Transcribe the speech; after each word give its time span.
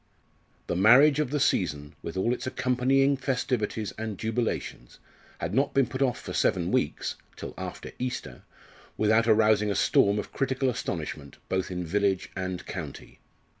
The 0.65 0.75
marriage 0.75 1.19
of 1.19 1.29
the 1.29 1.39
season, 1.39 1.93
with 2.01 2.17
all 2.17 2.33
its 2.33 2.47
accompanying 2.47 3.15
festivities 3.17 3.91
and 3.99 4.17
jubilations, 4.17 4.97
had 5.37 5.53
not 5.53 5.75
been 5.75 5.85
put 5.85 6.01
off 6.01 6.19
for 6.19 6.33
seven 6.33 6.71
weeks 6.71 7.17
till 7.35 7.53
after 7.55 7.91
Easter 7.99 8.41
without 8.97 9.27
arousing 9.27 9.69
a 9.69 9.75
storm 9.75 10.17
of 10.17 10.31
critical 10.33 10.71
astonishment 10.71 11.37
both 11.49 11.69
in 11.69 11.85
village 11.85 12.31
and 12.35 12.65
county. 12.65 13.19